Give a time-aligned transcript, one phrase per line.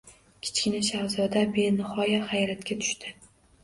[0.47, 3.19] Kichkina shahzoda benihoya hayratga tushdi.